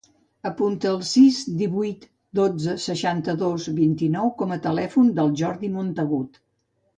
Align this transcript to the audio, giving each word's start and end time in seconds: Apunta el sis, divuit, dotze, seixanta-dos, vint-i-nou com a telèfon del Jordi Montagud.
Apunta 0.49 0.87
el 0.91 0.95
sis, 1.09 1.41
divuit, 1.59 2.07
dotze, 2.39 2.73
seixanta-dos, 2.85 3.67
vint-i-nou 3.81 4.33
com 4.41 4.57
a 4.57 4.59
telèfon 4.65 5.13
del 5.21 5.31
Jordi 5.43 5.71
Montagud. 5.77 6.43